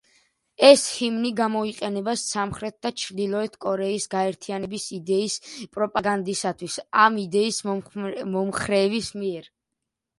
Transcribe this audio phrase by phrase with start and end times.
[0.67, 5.37] ეს ჰიმნი გამოიყენება სამხრეთ და ჩრდილოეთ კორეის გაერთიანების იდეის
[5.79, 9.53] პროპაგანდისათვის ამ იდეის მომხრეების მიერ.